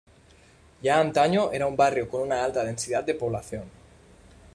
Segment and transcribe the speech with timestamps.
[0.81, 3.65] Ya antaño era un barrio con una alta densidad de población.